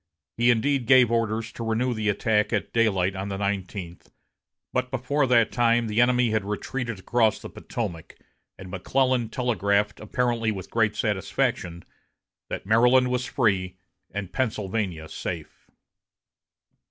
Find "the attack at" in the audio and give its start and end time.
1.93-2.73